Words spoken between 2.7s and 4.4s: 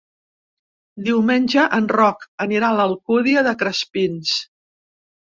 a l'Alcúdia de Crespins.